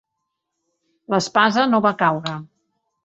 L'espasa 1.15 1.67
no 1.75 1.83
va 1.87 1.93
caure. 2.01 2.37